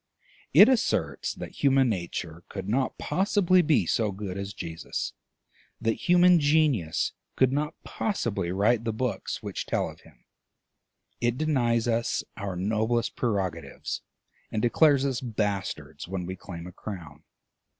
It 0.51 0.67
asserts 0.67 1.35
that 1.35 1.61
human 1.61 1.87
nature 1.87 2.43
could 2.49 2.67
not 2.67 2.97
possibly 2.97 3.61
be 3.61 3.85
so 3.85 4.11
good 4.11 4.35
as 4.35 4.51
Jesus, 4.51 5.13
that 5.79 6.09
human 6.09 6.39
genius 6.39 7.11
could 7.35 7.51
not 7.51 7.75
possibly 7.83 8.51
write 8.51 8.83
the 8.83 8.93
books 8.93 9.43
which 9.43 9.67
tell 9.67 9.87
of 9.87 9.99
him; 10.01 10.25
it 11.19 11.37
denies 11.37 11.87
us 11.87 12.23
our 12.35 12.55
noblest 12.55 13.15
prerogatives, 13.15 14.01
and 14.51 14.63
declares 14.63 15.05
us 15.05 15.21
bastards 15.21 16.07
when 16.07 16.25
we 16.25 16.35
claim 16.35 16.65
a 16.65 16.71
crown. 16.71 17.23